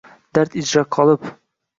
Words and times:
Dard 0.37 0.55
ichra 0.61 0.83
qolib 0.95 1.29